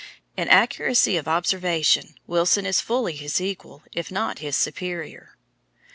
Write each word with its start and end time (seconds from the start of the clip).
In 0.35 0.47
accuracy 0.49 1.15
of 1.15 1.27
observation, 1.27 2.15
Wilson 2.25 2.65
is 2.65 2.81
fully 2.81 3.15
his 3.15 3.39
equal, 3.39 3.83
if 3.93 4.09
not 4.11 4.39
his 4.39 4.57
superior. 4.57 5.37